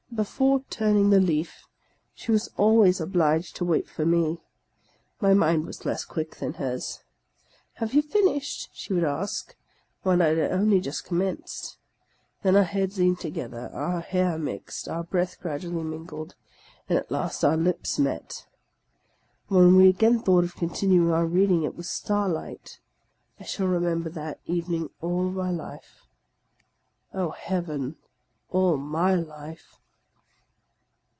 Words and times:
Before 0.13 0.59
turning 0.69 1.09
the 1.09 1.21
leaf, 1.21 1.65
she 2.13 2.33
was 2.33 2.49
always 2.57 2.99
obliged 2.99 3.55
to 3.55 3.65
wait 3.65 3.87
for 3.87 4.05
me. 4.05 4.43
My 5.21 5.33
mind 5.33 5.65
was 5.65 5.85
less 5.85 6.03
quick 6.03 6.35
than 6.35 6.55
hers. 6.55 7.01
"Have 7.75 7.93
you 7.93 8.01
finished?" 8.01 8.69
she 8.73 8.91
would 8.91 9.05
ask, 9.05 9.55
when 10.03 10.21
I 10.21 10.35
had 10.35 10.51
only 10.51 10.81
just 10.81 11.05
commenced. 11.05 11.77
Then 12.43 12.57
our 12.57 12.65
heads 12.65 12.99
leaned 12.99 13.19
together, 13.21 13.71
our 13.73 14.01
hair 14.01 14.37
mixed, 14.37 14.89
our 14.89 15.01
breath 15.05 15.39
gradually 15.39 15.81
mingled, 15.81 16.35
and 16.89 16.99
at 16.99 17.09
last 17.09 17.45
our 17.45 17.57
lips 17.57 17.97
met. 17.97 18.45
When 19.47 19.77
we 19.77 19.87
again 19.87 20.19
thought 20.19 20.43
of 20.43 20.55
continuing 20.57 21.09
our 21.11 21.25
reading 21.25 21.63
it 21.63 21.77
was 21.77 21.89
starlight. 21.89 22.81
I 23.39 23.45
shall 23.45 23.65
remember 23.67 24.09
that 24.09 24.41
evening 24.45 24.89
all 24.99 25.29
my 25.31 25.51
life! 25.51 26.05
Oh, 27.13 27.29
heaven! 27.29 27.95
All 28.51 28.75
my 28.75 29.15
life 29.15 29.77